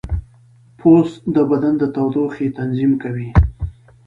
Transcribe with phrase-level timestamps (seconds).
[0.79, 3.29] پوست د بدن د تودوخې تنظیم کوي.